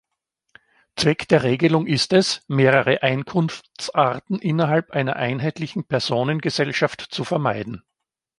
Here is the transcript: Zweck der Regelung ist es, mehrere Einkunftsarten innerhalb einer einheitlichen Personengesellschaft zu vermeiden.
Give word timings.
Zweck 0.95 1.27
der 1.27 1.43
Regelung 1.43 1.85
ist 1.85 2.11
es, 2.11 2.41
mehrere 2.47 3.03
Einkunftsarten 3.03 4.39
innerhalb 4.39 4.89
einer 4.89 5.15
einheitlichen 5.15 5.83
Personengesellschaft 5.83 7.01
zu 7.11 7.23
vermeiden. 7.23 7.83